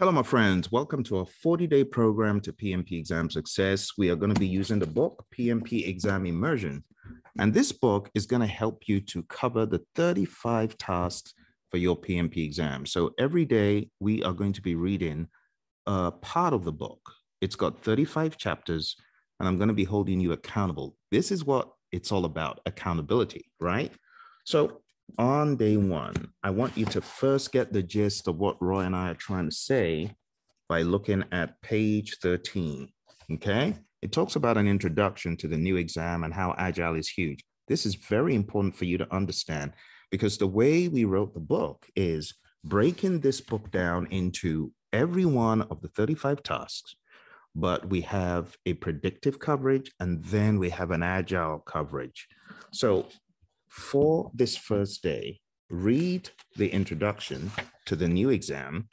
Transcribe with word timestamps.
Hello, 0.00 0.10
my 0.10 0.24
friends. 0.24 0.72
Welcome 0.72 1.04
to 1.04 1.18
our 1.18 1.24
40 1.24 1.68
day 1.68 1.84
program 1.84 2.40
to 2.40 2.52
PMP 2.52 2.98
exam 2.98 3.30
success. 3.30 3.92
We 3.96 4.10
are 4.10 4.16
going 4.16 4.34
to 4.34 4.40
be 4.40 4.46
using 4.48 4.80
the 4.80 4.88
book 4.88 5.24
PMP 5.32 5.86
Exam 5.86 6.26
Immersion. 6.26 6.82
And 7.38 7.54
this 7.54 7.70
book 7.70 8.10
is 8.12 8.26
going 8.26 8.40
to 8.40 8.48
help 8.48 8.88
you 8.88 9.00
to 9.02 9.22
cover 9.22 9.66
the 9.66 9.84
35 9.94 10.76
tasks 10.78 11.32
for 11.70 11.76
your 11.76 11.96
PMP 11.96 12.38
exam. 12.38 12.86
So 12.86 13.12
every 13.20 13.44
day 13.44 13.88
we 14.00 14.20
are 14.24 14.32
going 14.32 14.52
to 14.54 14.62
be 14.62 14.74
reading 14.74 15.28
a 15.86 16.10
part 16.10 16.54
of 16.54 16.64
the 16.64 16.72
book. 16.72 17.12
It's 17.40 17.54
got 17.54 17.84
35 17.84 18.36
chapters, 18.36 18.96
and 19.38 19.46
I'm 19.46 19.58
going 19.58 19.68
to 19.68 19.74
be 19.74 19.84
holding 19.84 20.18
you 20.18 20.32
accountable. 20.32 20.96
This 21.12 21.30
is 21.30 21.44
what 21.44 21.70
it's 21.92 22.10
all 22.10 22.24
about 22.24 22.58
accountability, 22.66 23.44
right? 23.60 23.92
So 24.42 24.80
on 25.18 25.56
day 25.56 25.76
one, 25.76 26.32
I 26.42 26.50
want 26.50 26.76
you 26.76 26.86
to 26.86 27.00
first 27.00 27.52
get 27.52 27.72
the 27.72 27.82
gist 27.82 28.28
of 28.28 28.38
what 28.38 28.60
Roy 28.60 28.80
and 28.80 28.96
I 28.96 29.10
are 29.10 29.14
trying 29.14 29.48
to 29.48 29.54
say 29.54 30.14
by 30.68 30.82
looking 30.82 31.24
at 31.30 31.60
page 31.62 32.16
13. 32.20 32.88
Okay. 33.32 33.74
It 34.02 34.12
talks 34.12 34.36
about 34.36 34.58
an 34.58 34.68
introduction 34.68 35.36
to 35.38 35.48
the 35.48 35.56
new 35.56 35.76
exam 35.76 36.24
and 36.24 36.34
how 36.34 36.54
agile 36.58 36.94
is 36.94 37.08
huge. 37.08 37.40
This 37.68 37.86
is 37.86 37.94
very 37.94 38.34
important 38.34 38.76
for 38.76 38.84
you 38.84 38.98
to 38.98 39.14
understand 39.14 39.72
because 40.10 40.36
the 40.36 40.46
way 40.46 40.88
we 40.88 41.04
wrote 41.04 41.32
the 41.32 41.40
book 41.40 41.86
is 41.96 42.34
breaking 42.64 43.20
this 43.20 43.40
book 43.40 43.70
down 43.70 44.06
into 44.10 44.72
every 44.92 45.24
one 45.24 45.62
of 45.62 45.80
the 45.80 45.88
35 45.88 46.42
tasks, 46.42 46.94
but 47.54 47.88
we 47.88 48.02
have 48.02 48.56
a 48.66 48.74
predictive 48.74 49.38
coverage 49.38 49.90
and 50.00 50.22
then 50.24 50.58
we 50.58 50.70
have 50.70 50.90
an 50.90 51.02
agile 51.02 51.60
coverage. 51.60 52.28
So 52.72 53.06
for 53.74 54.30
this 54.32 54.56
first 54.56 55.02
day, 55.02 55.40
read 55.68 56.30
the 56.56 56.68
introduction 56.68 57.50
to 57.86 57.96
the 57.96 58.06
new 58.06 58.30
exam, 58.30 58.88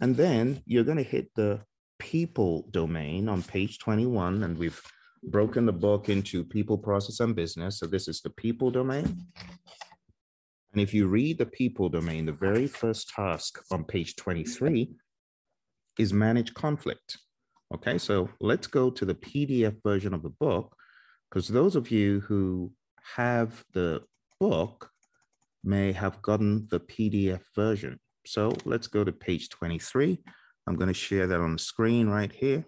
and 0.00 0.16
then 0.16 0.62
you're 0.64 0.84
going 0.84 0.96
to 0.96 1.02
hit 1.02 1.28
the 1.34 1.60
people 1.98 2.68
domain 2.70 3.28
on 3.28 3.42
page 3.42 3.80
21, 3.80 4.44
and 4.44 4.56
we've 4.56 4.80
broken 5.24 5.66
the 5.66 5.72
book 5.72 6.08
into 6.08 6.44
people, 6.44 6.78
process, 6.78 7.18
and 7.18 7.34
business. 7.34 7.80
So 7.80 7.86
this 7.86 8.06
is 8.06 8.20
the 8.20 8.30
people 8.30 8.70
domain. 8.70 9.26
And 10.72 10.80
if 10.80 10.94
you 10.94 11.08
read 11.08 11.38
the 11.38 11.46
people 11.46 11.88
domain, 11.88 12.26
the 12.26 12.32
very 12.32 12.68
first 12.68 13.08
task 13.08 13.60
on 13.72 13.84
page 13.84 14.14
23 14.16 14.94
is 15.98 16.12
manage 16.12 16.54
conflict. 16.54 17.18
Okay, 17.74 17.98
so 17.98 18.28
let's 18.40 18.68
go 18.68 18.88
to 18.90 19.04
the 19.04 19.14
PDF 19.14 19.76
version 19.82 20.14
of 20.14 20.22
the 20.22 20.30
book, 20.30 20.76
because 21.28 21.48
those 21.48 21.74
of 21.74 21.90
you 21.90 22.20
who 22.20 22.72
have 23.16 23.64
the 23.72 24.00
book 24.42 24.90
may 25.62 25.92
have 25.92 26.20
gotten 26.20 26.66
the 26.68 26.80
PDF 26.80 27.42
version. 27.54 28.00
So 28.26 28.52
let's 28.64 28.88
go 28.88 29.04
to 29.04 29.12
page 29.12 29.48
23. 29.50 30.18
I'm 30.66 30.74
going 30.74 30.88
to 30.88 31.04
share 31.06 31.28
that 31.28 31.40
on 31.40 31.52
the 31.52 31.58
screen 31.60 32.08
right 32.08 32.32
here. 32.32 32.64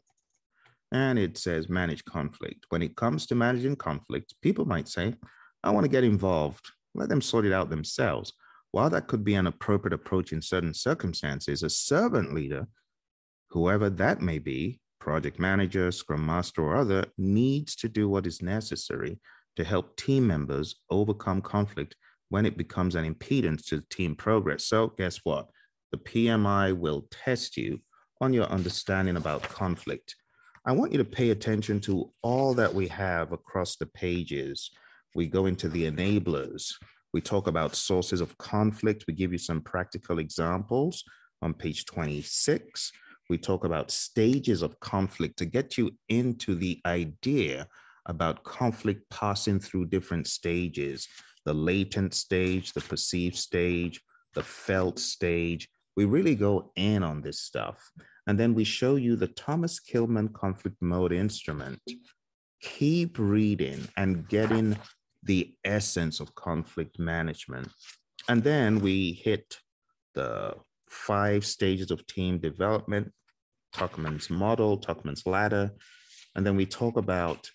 And 0.93 1.19
it 1.19 1.37
says 1.37 1.69
manage 1.69 2.05
conflict. 2.05 2.67
When 2.69 2.81
it 2.81 2.95
comes 2.95 3.27
to 3.27 3.35
managing 3.35 3.75
conflict, 3.75 4.35
people 4.41 4.67
might 4.67 4.87
say, 4.87 5.17
I 5.65 5.71
want 5.71 5.83
to 5.83 5.91
get 5.91 6.05
involved. 6.05 6.65
Let 6.95 7.09
them 7.09 7.21
sort 7.21 7.45
it 7.45 7.53
out 7.53 7.71
themselves. 7.71 8.33
While 8.71 8.91
that 8.91 9.09
could 9.09 9.25
be 9.25 9.35
an 9.35 9.49
appropriate 9.49 9.95
approach 9.95 10.33
in 10.33 10.43
certain 10.43 10.75
circumstances, 10.75 11.65
a 11.65 11.71
servant 11.71 12.33
leader, 12.33 12.69
whoever 13.51 13.91
that 13.91 14.23
may 14.23 14.39
be, 14.39 14.79
project 15.01 15.41
manager, 15.41 15.91
scrum 15.91 16.25
master, 16.25 16.63
or 16.63 16.77
other, 16.77 17.07
needs 17.19 17.75
to 17.77 17.89
do 17.89 18.09
what 18.09 18.29
is 18.29 18.41
necessary 18.41 19.19
to 19.57 19.65
help 19.65 19.97
team 19.97 20.27
members 20.27 20.77
overcome 20.91 21.41
conflict 21.41 21.95
when 22.29 22.47
it 22.47 22.57
becomes 22.57 22.95
an 22.95 23.13
impedance 23.13 23.67
to 23.67 23.83
team 23.91 24.15
progress. 24.15 24.65
So, 24.67 24.89
guess 24.99 25.21
what? 25.25 25.49
The 25.93 25.99
PMI 25.99 26.77
will 26.77 27.07
test 27.11 27.57
you 27.57 27.81
on 28.21 28.33
your 28.33 28.47
understanding 28.47 29.17
about 29.17 29.43
conflict. 29.43 30.15
I 30.67 30.73
want 30.73 30.93
you 30.93 30.99
to 30.99 31.05
pay 31.05 31.31
attention 31.31 31.81
to 31.83 32.11
all 32.23 32.55
that 32.55 32.73
we 32.73 32.89
have 32.89 33.33
across 33.33 33.77
the 33.77 33.87
pages. 33.87 34.71
We 35.15 35.27
go 35.27 35.47
into 35.47 35.69
the 35.69 35.91
enablers. 35.91 36.73
We 37.13 37.21
talk 37.21 37.47
about 37.47 37.77
sources 37.77 38.21
of 38.21 38.37
conflict. 38.39 39.05
We 39.07 39.15
give 39.15 39.31
you 39.31 39.39
some 39.39 39.61
practical 39.61 40.19
examples 40.19 41.05
on 41.43 41.55
page 41.55 41.85
26. 41.85 42.91
We 43.31 43.39
talk 43.39 43.65
about 43.65 43.91
stages 43.91 44.63
of 44.63 44.81
conflict 44.81 45.39
to 45.39 45.45
get 45.45 45.79
you 45.79 45.93
into 46.09 46.55
the 46.55 46.81
idea 46.87 47.69
about 48.07 48.45
conflict 48.45 49.09
passing 49.11 49.59
through 49.59 49.87
different 49.87 50.27
stages 50.27 51.09
the 51.45 51.55
latent 51.55 52.15
stage, 52.15 52.73
the 52.73 52.81
perceived 52.81 53.37
stage, 53.37 54.01
the 54.35 54.43
felt 54.43 54.99
stage. 54.99 55.69
We 55.97 56.05
really 56.07 56.35
go 56.35 56.73
in 56.77 57.03
on 57.03 57.21
this 57.21 57.41
stuff. 57.41 57.91
And 58.27 58.39
then 58.41 58.55
we 58.55 58.65
show 58.65 58.97
you 58.97 59.17
the 59.17 59.29
Thomas 59.29 59.79
Kilmann 59.81 60.33
conflict 60.33 60.81
mode 60.81 61.13
instrument. 61.13 61.81
Keep 62.63 63.19
reading 63.19 63.87
and 63.97 64.27
getting 64.29 64.77
the 65.23 65.55
essence 65.65 66.21
of 66.21 66.35
conflict 66.35 66.99
management. 66.99 67.69
And 68.29 68.43
then 68.43 68.81
we 68.81 69.13
hit 69.13 69.59
the 70.15 70.55
five 70.89 71.45
stages 71.45 71.91
of 71.91 72.07
team 72.07 72.39
development, 72.39 73.13
Tuckman's 73.75 74.31
model, 74.31 74.79
Tuckman's 74.79 75.27
ladder. 75.27 75.73
And 76.35 76.47
then 76.47 76.57
we 76.57 76.65
talk 76.65 76.97
about 76.97 77.51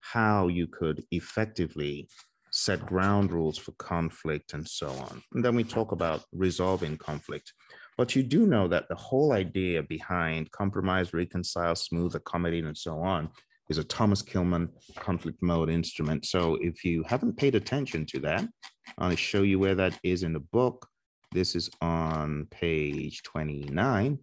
how 0.00 0.48
you 0.48 0.66
could 0.66 1.04
effectively 1.10 2.08
set 2.50 2.84
ground 2.86 3.30
rules 3.30 3.58
for 3.58 3.72
conflict 3.72 4.54
and 4.54 4.66
so 4.66 4.88
on. 4.88 5.22
And 5.34 5.44
then 5.44 5.54
we 5.54 5.64
talk 5.64 5.92
about 5.92 6.24
resolving 6.32 6.96
conflict. 6.96 7.52
But 7.96 8.14
you 8.14 8.22
do 8.22 8.46
know 8.46 8.68
that 8.68 8.88
the 8.88 8.94
whole 8.94 9.32
idea 9.32 9.82
behind 9.82 10.50
compromise, 10.52 11.12
reconcile, 11.12 11.74
smooth, 11.74 12.14
accommodate, 12.14 12.64
and 12.64 12.76
so 12.76 13.00
on 13.00 13.28
is 13.68 13.78
a 13.78 13.84
Thomas 13.84 14.22
Kilmann 14.22 14.68
conflict 14.96 15.42
mode 15.42 15.68
instrument. 15.68 16.24
So 16.24 16.56
if 16.60 16.84
you 16.84 17.02
haven't 17.02 17.36
paid 17.36 17.54
attention 17.54 18.06
to 18.06 18.20
that, 18.20 18.48
I'll 18.96 19.14
show 19.16 19.42
you 19.42 19.58
where 19.58 19.74
that 19.74 19.98
is 20.02 20.22
in 20.22 20.32
the 20.32 20.40
book. 20.40 20.88
This 21.32 21.54
is 21.54 21.68
on 21.82 22.46
page 22.50 23.22
29. 23.24 24.18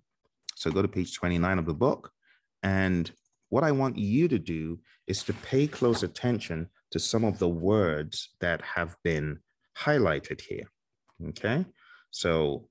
So 0.56 0.72
go 0.72 0.82
to 0.82 0.88
page 0.88 1.14
29 1.16 1.60
of 1.60 1.66
the 1.66 1.74
book. 1.74 2.12
And 2.64 3.12
what 3.50 3.64
I 3.64 3.72
want 3.72 3.98
you 3.98 4.28
to 4.28 4.40
do 4.40 4.80
is 5.08 5.24
to 5.24 5.34
pay 5.34 5.68
close 5.68 6.04
attention 6.04 6.70
to 6.92 7.00
some 7.00 7.24
of 7.24 7.40
the 7.40 7.50
words 7.50 8.30
that 8.40 8.62
have 8.62 8.96
been 9.04 9.40
highlighted 9.78 10.42
here. 10.42 10.72
Okay. 11.30 11.66
So 12.12 12.68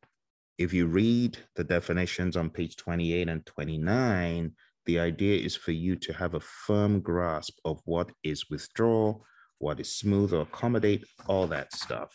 if 0.58 0.72
you 0.72 0.86
read 0.86 1.38
the 1.56 1.64
definitions 1.64 2.36
on 2.36 2.50
page 2.50 2.76
28 2.76 3.28
and 3.28 3.46
29, 3.46 4.52
the 4.86 4.98
idea 4.98 5.42
is 5.42 5.56
for 5.56 5.72
you 5.72 5.96
to 5.96 6.12
have 6.12 6.34
a 6.34 6.40
firm 6.40 7.00
grasp 7.00 7.58
of 7.64 7.80
what 7.84 8.10
is 8.22 8.50
withdrawal, 8.50 9.24
what 9.58 9.80
is 9.80 9.96
smooth 9.96 10.32
or 10.32 10.42
accommodate, 10.42 11.04
all 11.26 11.46
that 11.46 11.72
stuff. 11.72 12.14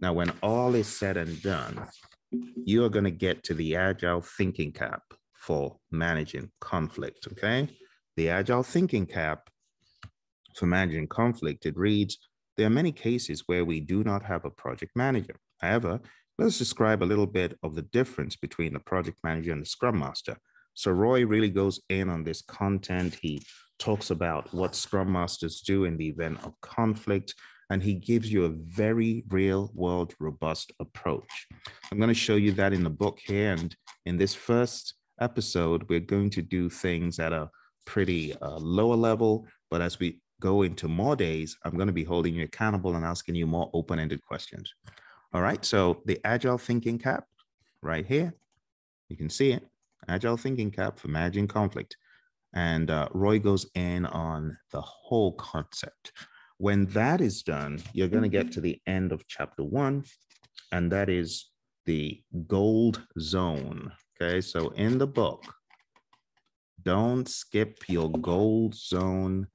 Now, 0.00 0.12
when 0.12 0.32
all 0.42 0.74
is 0.74 0.88
said 0.88 1.16
and 1.16 1.40
done, 1.42 1.86
you 2.64 2.84
are 2.84 2.88
going 2.88 3.04
to 3.04 3.10
get 3.10 3.44
to 3.44 3.54
the 3.54 3.76
agile 3.76 4.22
thinking 4.22 4.72
cap 4.72 5.02
for 5.32 5.76
managing 5.90 6.50
conflict. 6.60 7.26
Okay 7.32 7.68
the 8.16 8.28
Agile 8.28 8.62
Thinking 8.62 9.06
Cap 9.06 9.48
for 10.54 10.66
managing 10.66 11.08
conflict, 11.08 11.66
it 11.66 11.76
reads, 11.76 12.18
there 12.56 12.66
are 12.66 12.70
many 12.70 12.92
cases 12.92 13.44
where 13.46 13.64
we 13.64 13.80
do 13.80 14.04
not 14.04 14.22
have 14.24 14.44
a 14.44 14.50
project 14.50 14.92
manager. 14.94 15.36
However, 15.60 16.00
let's 16.38 16.58
describe 16.58 17.02
a 17.02 17.04
little 17.04 17.26
bit 17.26 17.58
of 17.62 17.74
the 17.74 17.82
difference 17.82 18.36
between 18.36 18.74
the 18.74 18.80
project 18.80 19.18
manager 19.24 19.52
and 19.52 19.62
the 19.62 19.66
scrum 19.66 19.98
master. 19.98 20.36
So 20.74 20.90
Roy 20.90 21.24
really 21.24 21.50
goes 21.50 21.80
in 21.88 22.08
on 22.08 22.24
this 22.24 22.42
content. 22.42 23.18
He 23.20 23.42
talks 23.78 24.10
about 24.10 24.52
what 24.52 24.74
scrum 24.74 25.12
masters 25.12 25.60
do 25.60 25.84
in 25.84 25.96
the 25.96 26.08
event 26.08 26.44
of 26.44 26.60
conflict, 26.60 27.34
and 27.70 27.82
he 27.82 27.94
gives 27.94 28.30
you 28.30 28.44
a 28.44 28.50
very 28.50 29.24
real 29.28 29.70
world 29.74 30.14
robust 30.20 30.72
approach. 30.80 31.46
I'm 31.90 31.98
going 31.98 32.08
to 32.08 32.14
show 32.14 32.36
you 32.36 32.52
that 32.52 32.72
in 32.72 32.84
the 32.84 32.90
book 32.90 33.18
here. 33.24 33.52
And 33.52 33.74
in 34.04 34.18
this 34.18 34.34
first 34.34 34.94
episode, 35.20 35.88
we're 35.88 36.00
going 36.00 36.30
to 36.30 36.42
do 36.42 36.68
things 36.68 37.16
that 37.16 37.32
a 37.32 37.50
pretty 37.84 38.34
uh, 38.40 38.58
lower 38.58 38.96
level. 38.96 39.46
But 39.70 39.80
as 39.80 39.98
we 39.98 40.20
go 40.40 40.62
into 40.62 40.88
more 40.88 41.16
days, 41.16 41.56
I'm 41.64 41.76
going 41.76 41.86
to 41.86 41.92
be 41.92 42.04
holding 42.04 42.34
you 42.34 42.44
accountable 42.44 42.96
and 42.96 43.04
asking 43.04 43.36
you 43.36 43.46
more 43.46 43.70
open 43.72 43.98
ended 43.98 44.22
questions. 44.22 44.74
All 45.32 45.40
right. 45.40 45.64
So 45.64 46.02
the 46.04 46.20
Agile 46.24 46.58
Thinking 46.58 46.98
Cap 46.98 47.24
right 47.80 48.04
here, 48.04 48.34
you 49.08 49.16
can 49.16 49.30
see 49.30 49.52
it 49.52 49.66
Agile 50.08 50.36
Thinking 50.36 50.70
Cap 50.70 50.98
for 50.98 51.08
managing 51.08 51.48
conflict. 51.48 51.96
And 52.54 52.90
uh, 52.90 53.08
Roy 53.12 53.38
goes 53.38 53.66
in 53.74 54.04
on 54.06 54.58
the 54.72 54.80
whole 54.80 55.32
concept. 55.32 56.12
When 56.58 56.86
that 56.86 57.20
is 57.20 57.42
done, 57.42 57.82
you're 57.92 58.08
going 58.08 58.22
to 58.22 58.28
get 58.28 58.52
to 58.52 58.60
the 58.60 58.80
end 58.86 59.10
of 59.10 59.26
chapter 59.26 59.64
one, 59.64 60.04
and 60.70 60.92
that 60.92 61.08
is 61.08 61.50
the 61.86 62.22
gold 62.46 63.02
zone. 63.18 63.90
Okay. 64.20 64.40
So 64.40 64.68
in 64.70 64.98
the 64.98 65.06
book, 65.06 65.42
don't 66.84 67.28
skip 67.28 67.78
your 67.88 68.10
gold 68.10 68.74
zone 68.74 69.46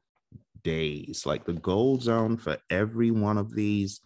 days. 0.64 1.26
Like 1.26 1.46
the 1.46 1.54
gold 1.54 2.04
zone 2.04 2.38
for 2.38 2.58
every 2.70 3.12
one 3.12 3.38
of 3.38 3.54
these, 3.54 4.02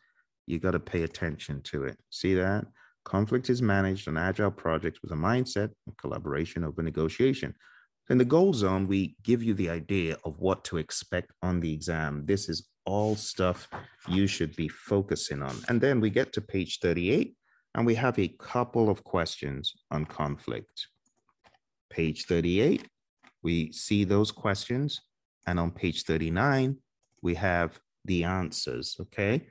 you 0.48 0.60
got 0.60 0.72
to 0.72 0.80
pay 0.80 1.04
attention 1.04 1.62
to 1.64 1.86
it. 1.86 1.98
See 2.10 2.34
that? 2.36 2.66
Conflict 3.04 3.50
is 3.50 3.62
managed 3.62 4.08
on 4.08 4.18
agile 4.18 4.52
projects 4.52 5.02
with 5.02 5.12
a 5.12 5.16
mindset 5.16 5.72
of 5.88 5.98
collaboration 5.98 6.64
over 6.64 6.84
negotiation. 6.84 7.56
In 8.10 8.18
the 8.18 8.26
goal 8.26 8.54
zone, 8.54 8.88
we 8.88 9.16
give 9.24 9.42
you 9.42 9.54
the 9.54 9.70
idea 9.70 10.18
of 10.26 10.40
what 10.40 10.64
to 10.66 10.78
expect 10.78 11.32
on 11.42 11.60
the 11.60 11.74
exam. 11.74 12.26
This 12.26 12.50
is 12.50 12.68
all 12.86 13.16
stuff 13.16 13.70
you 14.08 14.28
should 14.28 14.56
be 14.56 14.68
focusing 14.68 15.42
on. 15.42 15.56
And 15.68 15.80
then 15.80 16.00
we 16.00 16.10
get 16.10 16.34
to 16.34 16.42
page 16.42 16.80
38 16.80 17.34
and 17.76 17.86
we 17.86 17.96
have 17.96 18.20
a 18.20 18.36
couple 18.40 18.90
of 18.90 19.04
questions 19.04 19.74
on 19.92 20.06
conflict. 20.06 20.88
Page 21.90 22.26
38, 22.26 22.86
we 23.44 23.72
see 23.72 24.04
those 24.04 24.32
questions. 24.32 25.02
And 25.48 25.60
on 25.60 25.72
page 25.72 26.04
39, 26.04 26.78
we 27.22 27.36
have 27.36 27.80
the 28.06 28.24
answers, 28.24 28.96
okay? 29.00 29.48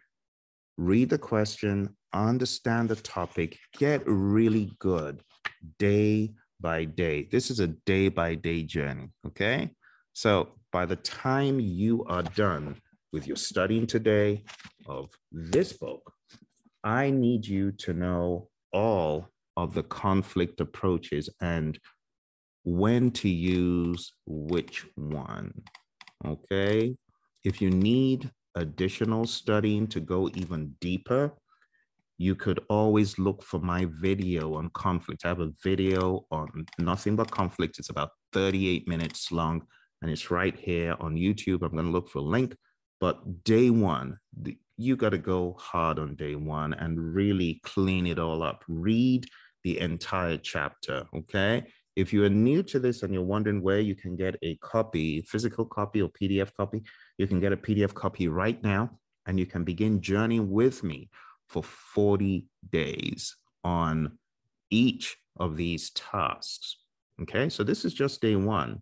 Read 0.77 1.11
the 1.11 1.19
question, 1.19 1.97
understand 2.13 2.89
the 2.89 2.97
topic, 2.97 3.59
get 3.77 4.03
really 4.07 4.73
good 4.79 5.23
day 5.79 6.33
by 6.61 6.85
day. 6.85 7.29
This 7.31 7.51
is 7.51 7.61
a 7.61 7.69
day 7.69 8.09
by 8.09 8.35
day 8.35 8.63
journey, 8.63 9.11
okay? 9.27 9.71
So 10.13 10.51
by 10.73 10.87
the 10.87 10.97
time 10.97 11.59
you 11.61 12.05
are 12.05 12.23
done 12.23 12.77
with 13.13 13.27
your 13.27 13.37
studying 13.37 13.87
today 13.87 14.45
of 14.87 15.11
this 15.33 15.73
book, 15.73 16.13
I 16.85 17.11
need 17.11 17.47
you 17.47 17.73
to 17.73 17.93
know 17.93 18.49
all 18.73 19.29
of 19.57 19.75
the 19.75 19.83
conflict 19.83 20.61
approaches 20.61 21.29
and 21.41 21.79
when 22.65 23.11
to 23.11 23.29
use 23.29 24.13
which 24.27 24.87
one. 24.97 25.53
Okay. 26.25 26.97
If 27.45 27.63
you 27.63 27.71
need 27.71 28.31
additional 28.55 29.27
studying 29.27 29.87
to 29.89 30.01
go 30.01 30.29
even 30.35 30.75
deeper, 30.81 31.33
you 32.19 32.35
could 32.35 32.61
always 32.69 33.19
look 33.19 33.43
for 33.43 33.61
my 33.61 33.87
video 33.91 34.55
on 34.57 34.69
conflict. 34.75 35.25
I 35.25 35.29
have 35.29 35.41
a 35.41 35.53
video 35.65 36.27
on 36.31 36.67
nothing 36.79 37.17
but 37.17 37.31
conflict. 37.31 37.79
It's 37.79 37.89
about 37.89 38.11
38 38.35 38.87
minutes 38.87 39.33
long 39.33 39.63
and 40.03 40.11
it's 40.11 40.31
right 40.31 40.55
here 40.59 40.97
on 41.01 41.15
YouTube. 41.15 41.63
I'm 41.63 41.73
going 41.73 41.87
to 41.87 41.91
look 41.91 42.11
for 42.11 42.19
a 42.19 42.23
link. 42.23 42.55
But 43.01 43.45
day 43.45 43.71
one, 43.71 44.19
you 44.77 44.97
got 44.97 45.11
to 45.11 45.19
go 45.19 45.57
hard 45.59 45.99
on 45.99 46.15
day 46.17 46.35
one 46.35 46.75
and 46.75 47.15
really 47.15 47.61
clean 47.65 48.07
it 48.07 48.19
all 48.19 48.43
up. 48.43 48.65
Read 48.69 49.25
the 49.65 49.79
entire 49.79 50.37
chapter. 50.37 51.05
Okay. 51.17 51.67
If 51.97 52.13
you 52.13 52.25
are 52.25 52.31
new 52.31 52.63
to 52.65 52.79
this 52.79 53.03
and 53.03 53.13
you're 53.13 53.23
wondering 53.23 53.63
where 53.63 53.81
you 53.81 53.95
can 53.95 54.17
get 54.17 54.37
a 54.43 54.57
copy, 54.57 55.23
physical 55.23 55.65
copy 55.65 56.01
or 56.03 56.09
PDF 56.09 56.55
copy, 56.57 56.83
you 57.19 57.27
can 57.27 57.41
get 57.41 57.53
a 57.53 57.57
PDF 57.57 57.93
copy 57.93 58.29
right 58.29 58.63
now 58.63 58.99
and 59.27 59.39
you 59.39 59.47
can 59.47 59.65
begin 59.65 60.01
journeying 60.01 60.51
with 60.51 60.83
me 60.83 61.11
for 61.49 61.63
40 61.63 62.47
days 62.71 63.37
on 63.65 64.19
each 64.71 65.17
of 65.39 65.57
these 65.57 65.91
tasks. 65.91 66.77
Okay, 67.23 67.49
so 67.49 67.65
this 67.65 67.85
is 67.85 67.93
just 67.93 68.21
day 68.21 68.37
one. 68.37 68.81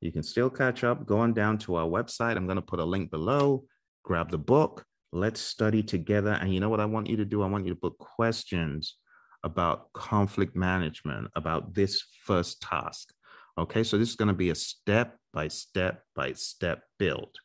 You 0.00 0.12
can 0.12 0.22
still 0.22 0.50
catch 0.50 0.84
up, 0.84 1.06
go 1.06 1.18
on 1.18 1.32
down 1.32 1.58
to 1.58 1.76
our 1.76 1.86
website. 1.86 2.36
I'm 2.36 2.46
going 2.46 2.56
to 2.56 2.62
put 2.62 2.78
a 2.78 2.84
link 2.84 3.10
below, 3.10 3.64
grab 4.04 4.30
the 4.30 4.38
book, 4.38 4.84
let's 5.12 5.40
study 5.40 5.82
together. 5.82 6.38
And 6.40 6.52
you 6.52 6.60
know 6.60 6.68
what 6.68 6.80
I 6.80 6.84
want 6.84 7.08
you 7.08 7.16
to 7.16 7.24
do? 7.24 7.42
I 7.42 7.46
want 7.46 7.66
you 7.66 7.74
to 7.74 7.80
put 7.80 7.98
questions 7.98 8.96
about 9.44 9.92
conflict 9.92 10.56
management, 10.56 11.28
about 11.36 11.74
this 11.74 12.02
first 12.22 12.60
task. 12.60 13.12
Okay, 13.56 13.84
so 13.84 13.96
this 13.96 14.08
is 14.08 14.16
going 14.16 14.28
to 14.28 14.34
be 14.34 14.50
a 14.50 14.54
step 14.54 15.16
by 15.32 15.46
step 15.46 16.02
by 16.16 16.32
step 16.32 16.82
build. 16.98 17.36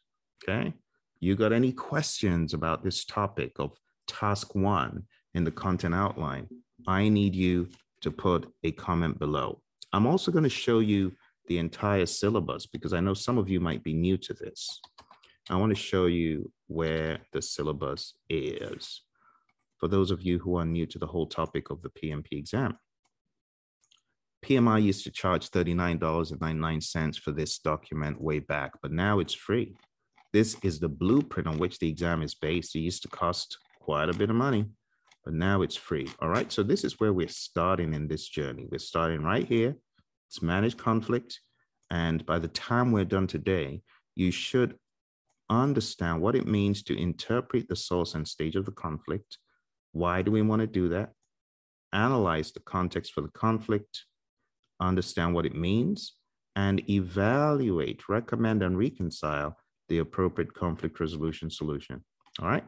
Okay, 0.42 0.74
you 1.20 1.36
got 1.36 1.54
any 1.54 1.72
questions 1.72 2.54
about 2.54 2.84
this 2.84 3.06
topic 3.06 3.52
of 3.60 3.78
task 4.08 4.56
one 4.56 5.04
in 5.34 5.44
the 5.44 5.52
content 5.52 5.94
outline? 5.94 6.48
I 6.88 7.10
need 7.10 7.36
you 7.36 7.68
to 8.02 8.10
put 8.10 8.52
a 8.64 8.72
comment 8.72 9.20
below. 9.20 9.62
I'm 9.92 10.08
also 10.08 10.32
going 10.32 10.46
to 10.46 10.50
show 10.50 10.80
you 10.80 11.12
the 11.48 11.58
entire 11.58 12.06
syllabus 12.06 12.66
because 12.66 12.94
I 12.94 13.02
know 13.02 13.14
some 13.14 13.38
of 13.38 13.50
you 13.50 13.60
might 13.60 13.84
be 13.84 13.94
new 13.94 14.18
to 14.18 14.34
this. 14.34 14.80
I 15.50 15.58
want 15.58 15.72
to 15.72 15.82
show 15.82 16.06
you 16.06 16.52
where 16.68 17.20
the 17.34 17.42
syllabus 17.42 18.14
is 18.30 19.02
for 19.80 19.88
those 19.88 20.12
of 20.12 20.22
you 20.22 20.40
who 20.40 20.58
are 20.58 20.66
new 20.66 20.86
to 20.86 21.00
the 21.00 21.08
whole 21.08 21.28
topic 21.28 21.70
of 21.70 21.82
the 21.82 21.90
PMP 21.90 22.34
exam. 22.34 22.78
PMI 24.46 24.82
used 24.82 25.04
to 25.04 25.12
charge 25.12 25.50
$39.99 25.50 27.20
for 27.20 27.32
this 27.32 27.60
document 27.60 28.22
way 28.22 28.40
back, 28.40 28.72
but 28.82 28.92
now 28.92 29.20
it's 29.20 29.34
free. 29.34 29.76
This 30.32 30.56
is 30.64 30.80
the 30.80 30.90
blueprint 30.90 31.48
on 31.48 31.58
which 31.58 31.80
the 31.80 31.90
exam 31.90 32.22
is 32.22 32.36
based. 32.36 32.76
It 32.76 32.80
used 32.80 33.02
to 33.04 33.10
cost 33.10 33.58
quite 33.80 34.10
a 34.10 34.14
bit 34.14 34.30
of 34.30 34.36
money, 34.36 34.66
but 35.26 35.34
now 35.34 35.62
it's 35.62 35.76
free. 35.76 36.08
All 36.22 36.30
right, 36.30 36.52
so 36.52 36.64
this 36.64 36.84
is 36.84 37.00
where 37.00 37.12
we're 37.12 37.28
starting 37.28 37.94
in 37.94 38.08
this 38.08 38.28
journey. 38.30 38.68
We're 38.70 38.78
starting 38.78 39.24
right 39.24 39.46
here. 39.46 39.76
It's 40.28 40.42
manage 40.42 40.78
conflict. 40.78 41.42
And 41.90 42.26
by 42.26 42.40
the 42.40 42.48
time 42.48 42.92
we're 42.92 43.06
done 43.06 43.28
today, 43.28 43.82
you 44.16 44.32
should 44.32 44.76
understand 45.50 46.22
what 46.22 46.36
it 46.36 46.46
means 46.46 46.84
to 46.84 46.98
interpret 46.98 47.68
the 47.68 47.76
source 47.76 48.14
and 48.14 48.28
stage 48.28 48.56
of 48.56 48.66
the 48.66 48.72
conflict, 48.72 49.40
why 49.92 50.22
do 50.22 50.32
we 50.32 50.42
want 50.42 50.62
to 50.62 50.68
do 50.68 50.90
that? 50.90 51.12
Analyze 51.94 52.52
the 52.52 52.60
context 52.60 53.14
for 53.14 53.22
the 53.22 53.30
conflict, 53.30 54.06
understand 54.80 55.34
what 55.34 55.46
it 55.46 55.56
means, 55.56 56.14
and 56.56 56.88
evaluate, 56.90 58.08
recommend, 58.10 58.62
and 58.62 58.78
reconcile 58.78 59.58
the 59.88 60.00
appropriate 60.00 60.54
conflict 60.54 61.00
resolution 61.00 61.50
solution. 61.50 62.04
All 62.40 62.48
right. 62.48 62.66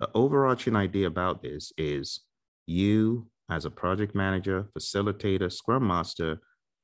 The 0.00 0.10
overarching 0.14 0.74
idea 0.74 1.06
about 1.06 1.42
this 1.42 1.72
is 1.78 2.20
you, 2.66 3.28
as 3.50 3.64
a 3.64 3.70
project 3.70 4.14
manager, 4.14 4.66
facilitator, 4.76 5.52
scrum 5.52 5.86
master, 5.86 6.40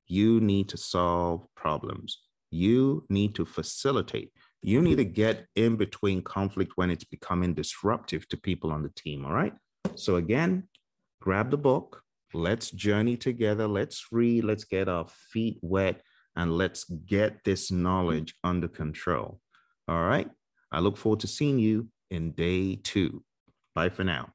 you 0.07 0.41
need 0.41 0.69
to 0.69 0.77
solve 0.77 1.47
problems. 1.57 2.19
You 2.51 3.05
need 3.09 3.35
to 3.37 3.45
facilitate. 3.45 4.33
You 4.63 4.83
need 4.83 4.97
to 4.97 5.05
get 5.05 5.47
in 5.57 5.77
between 5.77 6.23
conflict 6.23 6.73
when 6.77 6.91
it's 6.91 7.05
becoming 7.05 7.55
disruptive 7.55 8.29
to 8.29 8.37
people 8.37 8.71
on 8.71 8.83
the 8.83 8.93
team. 8.97 9.25
All 9.25 9.33
right. 9.33 9.55
So 9.97 10.17
again, 10.17 10.69
grab 11.21 11.51
the 11.51 11.59
book. 11.59 12.03
Let's 12.33 12.71
journey 12.71 13.17
together. 13.17 13.67
Let's 13.67 14.07
read. 14.13 14.45
Let's 14.45 14.65
get 14.65 14.89
our 14.89 15.07
feet 15.33 15.59
wet 15.63 16.03
and 16.37 16.57
let's 16.57 16.85
get 16.85 17.45
this 17.45 17.71
knowledge 17.71 18.35
under 18.45 18.69
control. 18.69 19.41
All 19.89 20.05
right. 20.05 20.31
I 20.71 20.81
look 20.81 20.97
forward 20.97 21.21
to 21.21 21.27
seeing 21.27 21.59
you 21.59 21.89
in 22.11 22.33
day 22.33 22.77
two. 22.77 23.25
Bye 23.75 23.89
for 23.89 24.05
now. 24.05 24.33